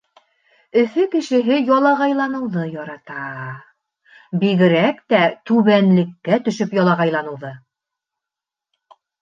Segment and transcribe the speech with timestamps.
[0.83, 3.25] Өфө кешеһе ялағайланыуҙы ярата.
[4.45, 7.53] Бигерәк тә түбәнлеккә төшөп ялағайланыуҙы.